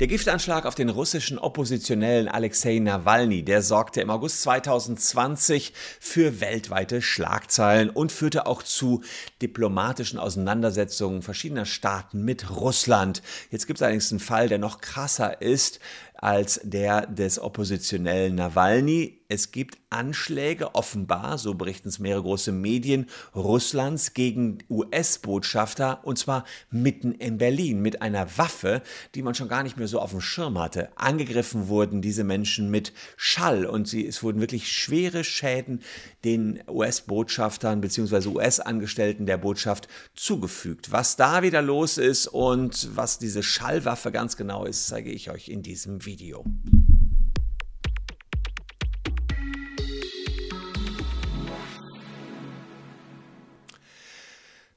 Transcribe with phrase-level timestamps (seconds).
[0.00, 7.02] Der Giftanschlag auf den russischen Oppositionellen Alexei Nawalny, der sorgte im August 2020 für weltweite
[7.02, 9.02] Schlagzeilen und führte auch zu
[9.42, 13.20] diplomatischen Auseinandersetzungen verschiedener Staaten mit Russland.
[13.50, 15.80] Jetzt gibt es allerdings einen Fall, der noch krasser ist
[16.14, 19.19] als der des oppositionellen Nawalny.
[19.32, 26.44] Es gibt Anschläge, offenbar, so berichten es mehrere große Medien, Russlands gegen US-Botschafter und zwar
[26.72, 28.82] mitten in Berlin mit einer Waffe,
[29.14, 30.88] die man schon gar nicht mehr so auf dem Schirm hatte.
[30.96, 35.80] Angegriffen wurden diese Menschen mit Schall und sie, es wurden wirklich schwere Schäden
[36.24, 38.30] den US-Botschaftern bzw.
[38.30, 40.90] US-Angestellten der Botschaft zugefügt.
[40.90, 45.48] Was da wieder los ist und was diese Schallwaffe ganz genau ist, zeige ich euch
[45.48, 46.44] in diesem Video.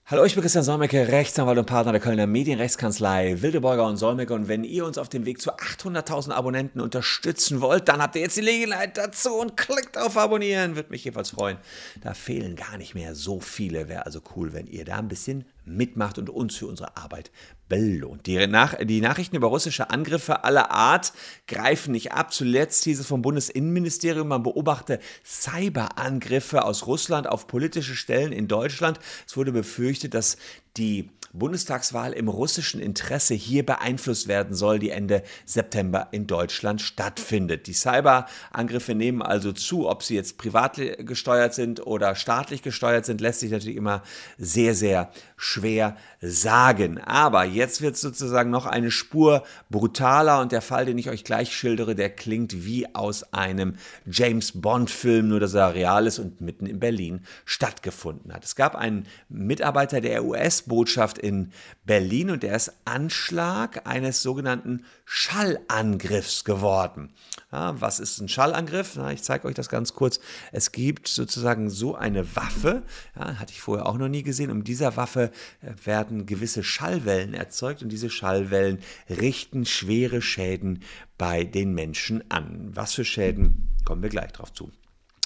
[0.06, 4.34] Hallo, ich bin Christian Solmecke, Rechtsanwalt und Partner der Kölner Medienrechtskanzlei Wildeborger und Solmecke.
[4.34, 8.24] Und wenn ihr uns auf dem Weg zu 800.000 Abonnenten unterstützen wollt, dann habt ihr
[8.24, 10.76] jetzt die Gelegenheit dazu und klickt auf Abonnieren.
[10.76, 11.58] Würde mich jedenfalls freuen.
[12.02, 13.88] Da fehlen gar nicht mehr so viele.
[13.88, 17.32] Wäre also cool, wenn ihr da ein bisschen mitmacht und uns für unsere Arbeit
[17.70, 18.28] belohnt.
[18.28, 21.14] Die, Nach die, Nachrichten über russische Angriffe aller Art
[21.48, 22.34] greifen nicht ab.
[22.34, 29.00] Zuletzt hieß es vom Bundesinnenministerium, man beobachte Cyberangriffe aus Russland auf politische Stellen in Deutschland.
[29.26, 30.38] Es wurde befürchtet, dass
[30.78, 37.66] die Bundestagswahl im russischen Interesse hier beeinflusst werden soll, die Ende September in Deutschland stattfindet.
[37.66, 43.20] Die Cyberangriffe nehmen also zu, ob sie jetzt privat gesteuert sind oder staatlich gesteuert sind,
[43.20, 44.04] lässt sich natürlich immer
[44.38, 47.00] sehr, sehr schwer sagen.
[47.00, 51.56] Aber jetzt wird sozusagen noch eine Spur brutaler und der Fall, den ich euch gleich
[51.56, 56.68] schildere, der klingt wie aus einem James Bond-Film, nur dass er real ist und mitten
[56.68, 58.46] in Berlin stattgefunden hat.
[58.46, 60.24] Es gab einen Mitarbeiter der
[60.64, 61.52] US-Botschaft in
[61.86, 67.14] Berlin und der ist Anschlag eines sogenannten Schallangriffs geworden.
[67.52, 68.96] Ja, was ist ein Schallangriff?
[68.96, 70.20] Na, ich zeige euch das ganz kurz.
[70.52, 72.84] Es gibt sozusagen so eine Waffe,
[73.16, 74.52] ja, hatte ich vorher auch noch nie gesehen.
[74.52, 78.80] Um dieser Waffe äh, werden gewisse Schallwellen erzeugt und diese Schallwellen
[79.10, 80.84] richten schwere Schäden
[81.18, 82.72] bei den Menschen an.
[82.74, 83.70] Was für Schäden?
[83.86, 84.72] Kommen wir gleich drauf zu.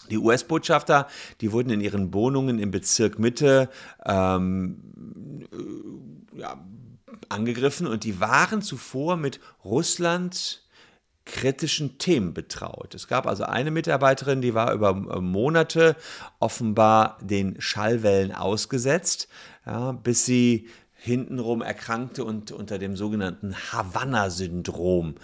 [0.10, 1.08] Die US-Botschafter,
[1.42, 3.70] die wurden in ihren Wohnungen im Bezirk Mitte
[4.06, 4.82] ähm,
[5.52, 6.64] äh, ja,
[7.30, 10.64] angegriffen und die waren zuvor mit Russland
[11.26, 12.96] kritischen Themen betraut.
[12.96, 15.96] Es gab also eine Mitarbeiterin, die war über äh, Monate
[16.40, 19.28] offenbar den Schallwellen ausgesetzt,
[19.66, 20.68] ja, bis sie
[21.00, 25.16] hintenrum erkrankte und unter dem sogenannten Havanna-Syndrom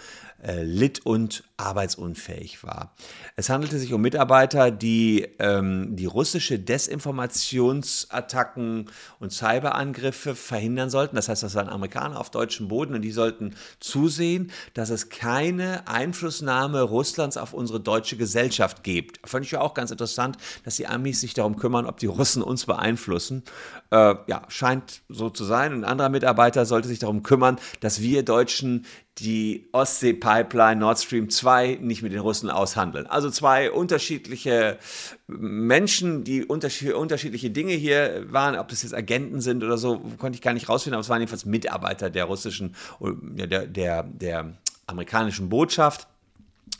[0.42, 2.94] äh, litt und arbeitsunfähig war.
[3.36, 11.14] Es handelte sich um Mitarbeiter, die ähm, die russische Desinformationsattacken und Cyberangriffe verhindern sollten.
[11.16, 15.88] Das heißt, das waren Amerikaner auf deutschem Boden und die sollten zusehen, dass es keine
[15.88, 19.28] Einflussnahme Russlands auf unsere deutsche Gesellschaft gibt.
[19.28, 22.42] Fand ich ja auch ganz interessant, dass die Amis sich darum kümmern, ob die Russen
[22.42, 23.42] uns beeinflussen.
[23.90, 25.72] Äh, ja, scheint so zu sein.
[25.72, 28.84] Ein anderer Mitarbeiter sollte sich darum kümmern, dass wir Deutschen
[29.18, 33.06] die Ostsee-Pipeline Nord Stream 2 nicht mit den Russen aushandeln.
[33.06, 34.78] Also zwei unterschiedliche
[35.26, 40.42] Menschen, die unterschiedliche Dinge hier waren, ob das jetzt Agenten sind oder so, konnte ich
[40.42, 44.54] gar nicht rausfinden, aber es waren jedenfalls Mitarbeiter der russischen, der, der, der
[44.86, 46.06] amerikanischen Botschaft.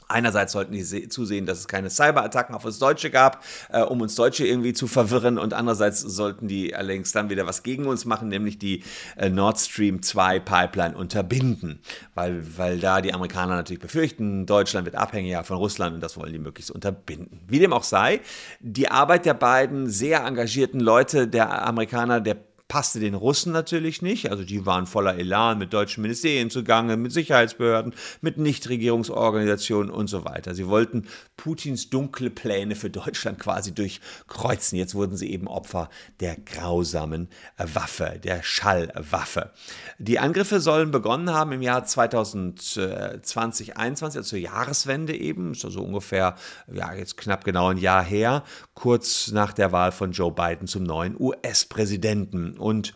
[0.09, 4.15] Einerseits sollten die zusehen, dass es keine Cyberattacken auf uns Deutsche gab, äh, um uns
[4.15, 5.39] Deutsche irgendwie zu verwirren.
[5.39, 8.83] Und andererseits sollten die allerdings dann wieder was gegen uns machen, nämlich die
[9.17, 11.81] äh, Nord Stream 2 Pipeline unterbinden.
[12.15, 16.33] Weil, weil da die Amerikaner natürlich befürchten, Deutschland wird abhängiger von Russland und das wollen
[16.33, 17.41] die möglichst unterbinden.
[17.49, 18.21] Wie dem auch sei,
[18.61, 22.37] die Arbeit der beiden sehr engagierten Leute, der Amerikaner, der
[22.75, 24.33] passte den Russen natürlich nicht.
[24.33, 30.25] Also die waren voller Elan mit deutschen Ministerien zugange, mit Sicherheitsbehörden, mit Nichtregierungsorganisationen und so
[30.25, 30.57] weiter.
[30.57, 34.77] Sie wollten Putins dunkle Pläne für Deutschland quasi durchkreuzen.
[34.77, 39.53] Jetzt wurden sie eben Opfer der grausamen Waffe, der Schallwaffe.
[39.99, 45.81] Die Angriffe sollen begonnen haben im Jahr 2020, 2021, also zur Jahreswende eben, ist also
[45.81, 46.35] ungefähr,
[46.73, 48.43] ja, jetzt knapp genau ein Jahr her,
[48.75, 52.59] kurz nach der Wahl von Joe Biden zum neuen US-Präsidenten.
[52.65, 52.95] Und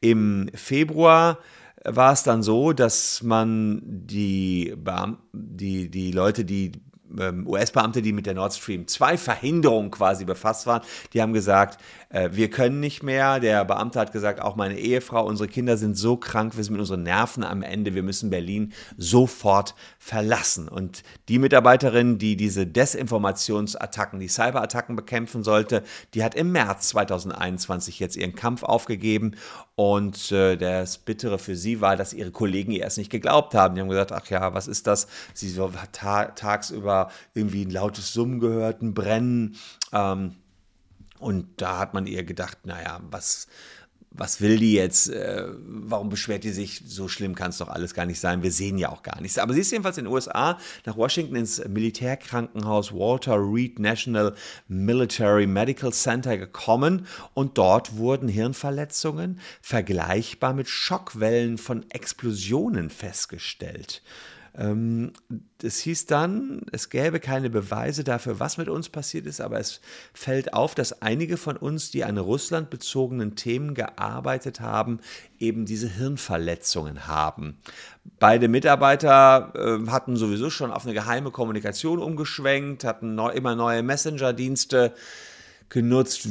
[0.00, 1.38] im Februar
[1.84, 4.74] war es dann so, dass man die,
[5.32, 6.72] die, die Leute, die
[7.10, 10.82] US-Beamte, die mit der Nord Stream 2 Verhinderung quasi befasst waren,
[11.12, 13.40] die haben gesagt, äh, wir können nicht mehr.
[13.40, 16.80] Der Beamte hat gesagt, auch meine Ehefrau, unsere Kinder sind so krank, wir sind mit
[16.80, 20.68] unseren Nerven am Ende, wir müssen Berlin sofort verlassen.
[20.68, 25.82] Und die Mitarbeiterin, die diese Desinformationsattacken, die Cyberattacken bekämpfen sollte,
[26.14, 29.32] die hat im März 2021 jetzt ihren Kampf aufgegeben.
[29.74, 33.74] Und äh, das Bittere für sie war, dass ihre Kollegen ihr erst nicht geglaubt haben.
[33.74, 35.06] Die haben gesagt, ach ja, was ist das?
[35.34, 36.95] Sie so ta tagsüber
[37.34, 39.56] irgendwie ein lautes Summen gehört, ein Brennen.
[39.92, 40.36] Ähm,
[41.18, 43.46] und da hat man ihr gedacht, naja, was,
[44.18, 45.08] was will die jetzt?
[45.08, 46.82] Äh, warum beschwert die sich?
[46.86, 48.42] So schlimm kann es doch alles gar nicht sein.
[48.42, 49.38] Wir sehen ja auch gar nichts.
[49.38, 54.34] Aber sie ist jedenfalls in den USA nach Washington ins Militärkrankenhaus Walter Reed National
[54.68, 64.02] Military Medical Center gekommen und dort wurden Hirnverletzungen vergleichbar mit Schockwellen von Explosionen festgestellt.
[64.58, 65.12] Ähm,
[65.62, 69.80] es hieß dann, es gäbe keine Beweise dafür, was mit uns passiert ist, aber es
[70.14, 75.00] fällt auf, dass einige von uns, die an Russland bezogenen Themen gearbeitet haben,
[75.38, 77.58] eben diese Hirnverletzungen haben.
[78.18, 83.82] Beide Mitarbeiter äh, hatten sowieso schon auf eine geheime Kommunikation umgeschwenkt, hatten neu, immer neue
[83.82, 84.94] Messenger-Dienste
[85.68, 86.28] genutzt,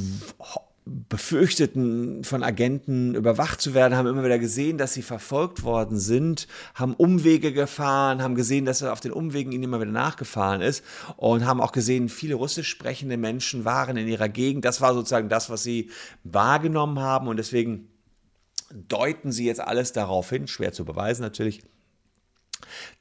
[0.86, 6.48] befürchteten, von Agenten überwacht zu werden, haben immer wieder gesehen, dass sie verfolgt worden sind,
[6.76, 10.84] haben Umwege gefahren, haben gesehen, dass er auf den Umwegen ihnen immer wieder nachgefahren ist
[11.18, 14.64] und haben auch gesehen, viele russisch sprechende Menschen waren in ihrer Gegend.
[14.64, 15.90] Das war sozusagen das, was sie
[16.24, 17.90] wahrgenommen haben und deswegen
[18.72, 21.64] deuten sie jetzt alles darauf hin, schwer zu beweisen natürlich,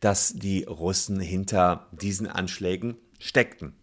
[0.00, 3.74] dass die Russen hinter diesen Anschlägen steckten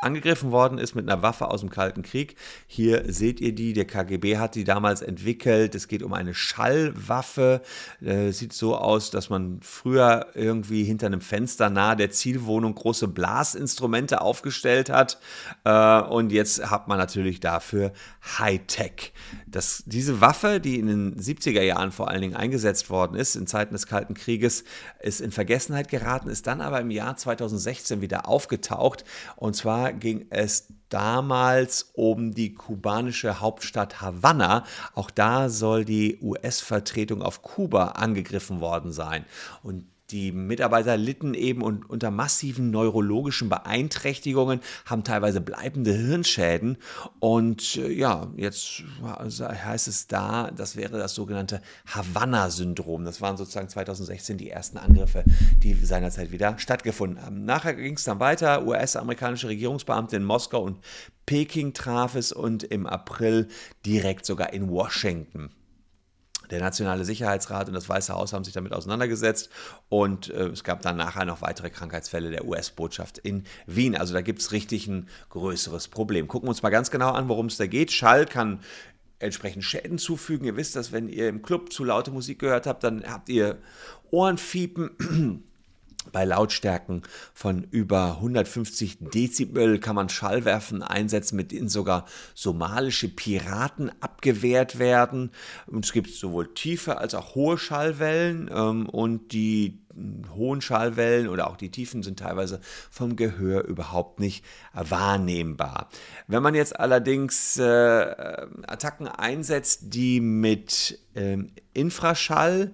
[0.00, 2.36] angegriffen worden ist mit einer Waffe aus dem Kalten Krieg.
[2.66, 5.74] Hier seht ihr die, der KGB hat die damals entwickelt.
[5.74, 7.60] Es geht um eine Schallwaffe.
[8.00, 13.08] Äh, sieht so aus, dass man früher irgendwie hinter einem Fenster nahe der Zielwohnung große
[13.08, 15.18] Blasinstrumente aufgestellt hat.
[15.64, 17.92] Äh, und jetzt hat man natürlich dafür
[18.38, 19.12] Hightech.
[19.46, 23.46] Das, diese Waffe, die in den 70er Jahren vor allen Dingen eingesetzt worden ist, in
[23.46, 24.64] Zeiten des Kalten Krieges,
[25.02, 29.04] ist in Vergessenheit geraten, ist dann aber im Jahr 2016 wieder aufgetaucht.
[29.36, 34.64] Und zwar ging es damals um die kubanische Hauptstadt Havanna.
[34.94, 39.24] Auch da soll die US-Vertretung auf Kuba angegriffen worden sein.
[39.62, 46.78] Und die Mitarbeiter litten eben unter massiven neurologischen Beeinträchtigungen, haben teilweise bleibende Hirnschäden.
[47.18, 53.04] Und äh, ja, jetzt heißt es da, das wäre das sogenannte Havanna-Syndrom.
[53.04, 55.24] Das waren sozusagen 2016 die ersten Angriffe,
[55.62, 57.44] die seinerzeit wieder stattgefunden haben.
[57.44, 58.66] Nachher ging es dann weiter.
[58.66, 60.78] US-amerikanische Regierungsbeamte in Moskau und
[61.26, 63.48] Peking traf es und im April
[63.86, 65.50] direkt sogar in Washington.
[66.50, 69.50] Der Nationale Sicherheitsrat und das Weiße Haus haben sich damit auseinandergesetzt
[69.88, 73.96] und äh, es gab dann nachher noch weitere Krankheitsfälle der US-Botschaft in Wien.
[73.96, 76.28] Also da gibt es richtig ein größeres Problem.
[76.28, 77.92] Gucken wir uns mal ganz genau an, worum es da geht.
[77.92, 78.60] Schall kann
[79.18, 80.46] entsprechend Schäden zufügen.
[80.46, 83.58] Ihr wisst, dass wenn ihr im Club zu laute Musik gehört habt, dann habt ihr
[84.10, 85.44] Ohrenfiepen
[86.12, 87.02] bei Lautstärken
[87.34, 95.30] von über 150 Dezibel kann man Schallwerfen einsetzen, mit denen sogar somalische Piraten abgewehrt werden.
[95.80, 99.80] Es gibt sowohl tiefe als auch hohe Schallwellen ähm, und die
[100.34, 102.60] hohen Schallwellen oder auch die tiefen sind teilweise
[102.90, 105.88] vom Gehör überhaupt nicht wahrnehmbar.
[106.26, 107.62] Wenn man jetzt allerdings äh,
[108.66, 111.38] Attacken einsetzt, die mit äh,
[111.74, 112.72] Infraschall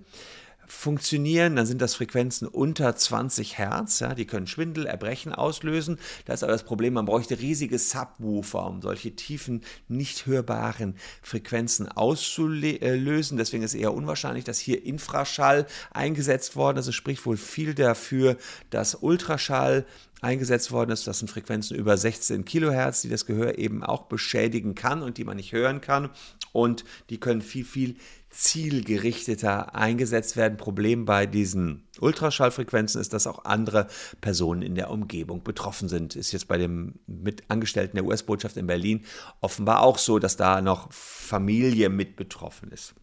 [0.66, 4.00] funktionieren, dann sind das Frequenzen unter 20 Hertz.
[4.00, 5.98] Ja, die können Schwindel, Erbrechen auslösen.
[6.24, 11.88] Da ist aber das Problem, man bräuchte riesige Subwoofer, um solche tiefen, nicht hörbaren Frequenzen
[11.88, 13.36] auszulösen.
[13.36, 16.88] Deswegen ist es eher unwahrscheinlich, dass hier Infraschall eingesetzt worden ist.
[16.88, 18.36] Es spricht wohl viel dafür,
[18.70, 19.86] dass Ultraschall
[20.20, 21.06] eingesetzt worden ist.
[21.06, 25.25] Das sind Frequenzen über 16 Kilohertz, die das Gehör eben auch beschädigen kann und die
[25.25, 26.11] man nicht hören kann.
[26.53, 27.96] Und die können viel, viel
[28.31, 30.56] zielgerichteter eingesetzt werden.
[30.56, 33.89] Problem bei diesen Ultraschallfrequenzen ist, dass auch andere
[34.20, 36.17] Personen in der Umgebung betroffen sind.
[36.17, 39.05] Ist jetzt bei dem Mitangestellten der US-Botschaft in Berlin
[39.41, 42.94] offenbar auch so, dass da noch Familie mit betroffen ist.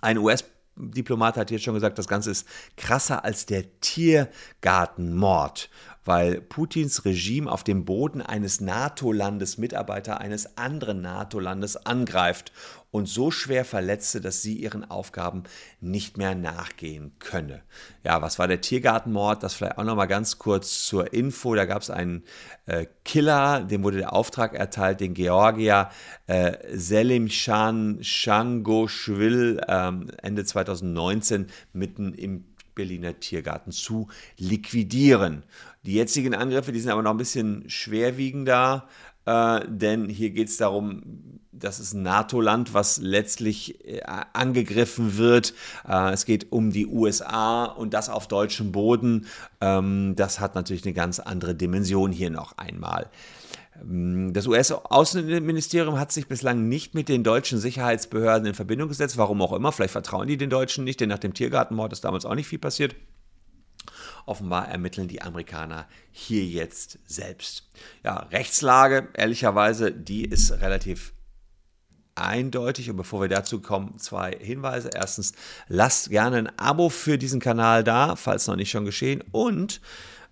[0.00, 0.44] Ein US-
[0.74, 5.68] Diplomat hat jetzt schon gesagt, das Ganze ist krasser als der Tiergartenmord
[6.04, 12.52] weil Putins Regime auf dem Boden eines NATO-Landes Mitarbeiter eines anderen NATO-Landes angreift
[12.90, 15.44] und so schwer verletzte, dass sie ihren Aufgaben
[15.80, 17.62] nicht mehr nachgehen könne.
[18.04, 19.42] Ja, was war der Tiergartenmord?
[19.42, 21.54] Das vielleicht auch noch mal ganz kurz zur Info.
[21.54, 22.22] Da gab es einen
[22.66, 25.88] äh, Killer, dem wurde der Auftrag erteilt, den Georgier
[26.26, 32.44] äh, Selim Shan Shangoshvil ähm, Ende 2019 mitten im
[32.74, 35.44] Berliner Tiergarten zu liquidieren.
[35.84, 38.86] Die jetzigen Angriffe, die sind aber noch ein bisschen schwerwiegender,
[39.24, 44.00] äh, denn hier geht es darum, das ist ein NATO-Land, was letztlich äh,
[44.32, 45.54] angegriffen wird.
[45.88, 49.26] Äh, es geht um die USA und das auf deutschem Boden.
[49.60, 53.08] Ähm, das hat natürlich eine ganz andere Dimension hier noch einmal.
[53.80, 59.40] Ähm, das US-Außenministerium hat sich bislang nicht mit den deutschen Sicherheitsbehörden in Verbindung gesetzt, warum
[59.42, 59.72] auch immer.
[59.72, 62.58] Vielleicht vertrauen die den Deutschen nicht, denn nach dem Tiergartenmord ist damals auch nicht viel
[62.58, 62.96] passiert.
[64.26, 67.70] Offenbar ermitteln die Amerikaner hier jetzt selbst.
[68.04, 71.12] Ja, Rechtslage, ehrlicherweise, die ist relativ
[72.14, 72.90] eindeutig.
[72.90, 74.90] Und bevor wir dazu kommen, zwei Hinweise.
[74.94, 75.32] Erstens,
[75.68, 79.22] lasst gerne ein Abo für diesen Kanal da, falls noch nicht schon geschehen.
[79.32, 79.80] Und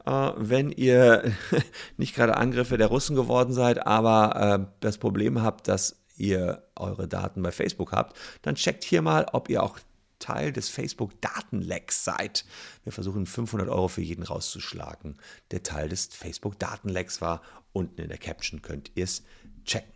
[0.06, 1.32] äh, wenn ihr
[1.96, 7.08] nicht gerade Angriffe der Russen geworden seid, aber äh, das Problem habt, dass ihr eure
[7.08, 9.78] Daten bei Facebook habt, dann checkt hier mal, ob ihr auch
[10.20, 12.44] Teil des Facebook-Datenlecks seid.
[12.84, 15.16] Wir versuchen 500 Euro für jeden rauszuschlagen,
[15.50, 17.42] der Teil des Facebook-Datenlecks war.
[17.72, 19.24] Unten in der Caption könnt ihr es
[19.64, 19.92] checken.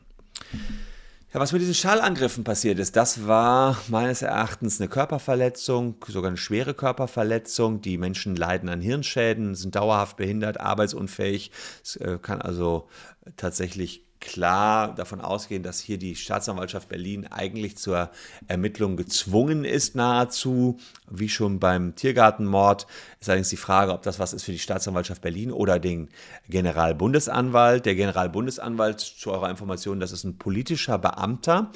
[1.34, 6.36] Ja, was mit diesen Schallangriffen passiert ist, das war meines Erachtens eine Körperverletzung, sogar eine
[6.36, 7.80] schwere Körperverletzung.
[7.80, 11.50] Die Menschen leiden an Hirnschäden, sind dauerhaft behindert, arbeitsunfähig.
[11.82, 12.88] Es äh, kann also
[13.36, 18.10] tatsächlich klar davon ausgehen, dass hier die Staatsanwaltschaft Berlin eigentlich zur
[18.48, 20.78] Ermittlung gezwungen ist, nahezu,
[21.08, 22.86] wie schon beim Tiergartenmord.
[23.20, 26.08] Ist allerdings die Frage, ob das was ist für die Staatsanwaltschaft Berlin oder den
[26.48, 27.86] Generalbundesanwalt.
[27.86, 31.70] Der Generalbundesanwalt, zu eurer Information, das ist ein politischer Beamter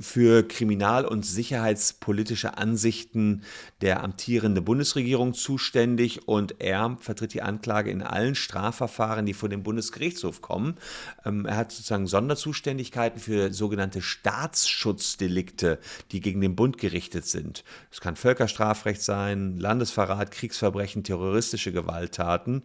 [0.00, 3.42] für kriminal- und sicherheitspolitische Ansichten
[3.82, 9.62] der amtierenden Bundesregierung zuständig und er vertritt die Anklage in allen Strafverfahren, die vor dem
[9.62, 10.76] Bundesgerichtshof kommen.
[11.24, 15.80] Ähm, er hat sozusagen Sonderzuständigkeiten für sogenannte Staatsschutzdelikte,
[16.12, 17.64] die gegen den Bund gerichtet sind.
[17.90, 22.62] Es kann Völkerstrafrecht sein, Landesverrat, Kriegsverbrechen, terroristische Gewalttaten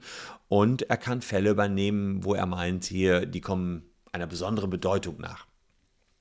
[0.50, 5.48] und er kann Fälle übernehmen, wo er meint, hier, die kommen einer besonderen Bedeutung nach.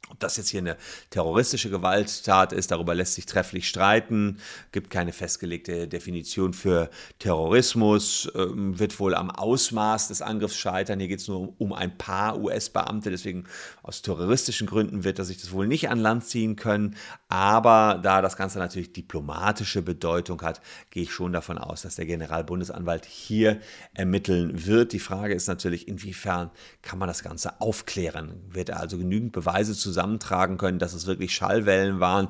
[0.09, 0.77] Ob das jetzt hier eine
[1.11, 4.39] terroristische Gewalttat ist, darüber lässt sich trefflich streiten.
[4.71, 8.31] Gibt keine festgelegte Definition für Terrorismus.
[8.37, 11.01] Ähm, wird wohl am Ausmaß des Angriffs scheitern.
[11.01, 13.11] Hier geht es nur um ein paar US-Beamte.
[13.11, 13.45] Deswegen
[13.83, 16.95] aus terroristischen Gründen wird er sich das wohl nicht an Land ziehen können.
[17.29, 20.61] Aber da das Ganze natürlich diplomatische Bedeutung hat,
[20.91, 23.59] gehe ich schon davon aus, dass der Generalbundesanwalt hier
[23.93, 24.93] ermitteln wird.
[24.93, 28.41] Die Frage ist natürlich, inwiefern kann man das Ganze aufklären?
[28.49, 32.29] Wird er also genügend Beweise zusammen zusammentragen können, dass es wirklich Schallwellen waren.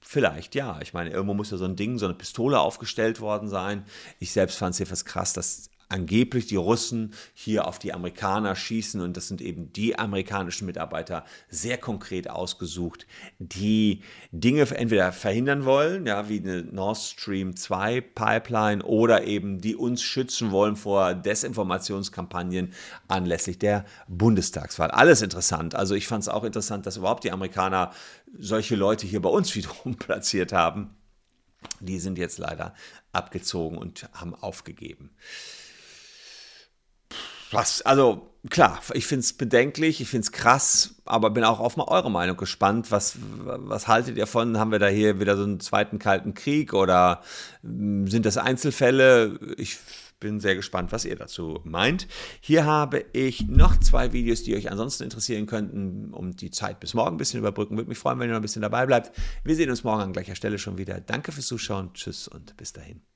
[0.00, 0.78] Vielleicht ja.
[0.82, 3.84] Ich meine, irgendwo muss ja so ein Ding, so eine Pistole aufgestellt worden sein.
[4.20, 8.56] Ich selbst fand es hier fast krass, dass angeblich die Russen hier auf die Amerikaner
[8.56, 13.06] schießen und das sind eben die amerikanischen Mitarbeiter sehr konkret ausgesucht,
[13.38, 14.02] die
[14.32, 20.02] Dinge entweder verhindern wollen, ja, wie eine Nord Stream 2 Pipeline oder eben die uns
[20.02, 22.72] schützen wollen vor Desinformationskampagnen
[23.06, 24.90] anlässlich der Bundestagswahl.
[24.90, 25.74] Alles interessant.
[25.74, 27.92] Also ich fand es auch interessant, dass überhaupt die Amerikaner
[28.36, 30.96] solche Leute hier bei uns wiederum platziert haben.
[31.80, 32.74] Die sind jetzt leider
[33.12, 35.10] abgezogen und haben aufgegeben
[37.50, 41.76] was, also klar, ich finde es bedenklich, ich finde es krass, aber bin auch auf
[41.76, 42.90] mal eure Meinung gespannt.
[42.90, 44.58] Was, was haltet ihr von?
[44.58, 47.22] Haben wir da hier wieder so einen zweiten Kalten Krieg oder
[47.62, 49.38] hm, sind das Einzelfälle?
[49.56, 49.78] Ich
[50.18, 52.08] bin sehr gespannt, was ihr dazu meint.
[52.40, 56.94] Hier habe ich noch zwei Videos, die euch ansonsten interessieren könnten, um die Zeit bis
[56.94, 57.76] morgen ein bisschen überbrücken.
[57.76, 59.12] Würde mich freuen, wenn ihr noch ein bisschen dabei bleibt.
[59.44, 61.00] Wir sehen uns morgen an gleicher Stelle schon wieder.
[61.00, 63.15] Danke fürs Zuschauen, tschüss und bis dahin.